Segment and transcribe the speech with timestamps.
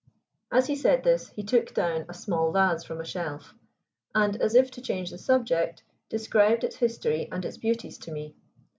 [0.51, 3.53] As he said this he took down a small vase from a shelf,
[4.15, 8.35] and, as if to change the subject, described its history and its beauties to me.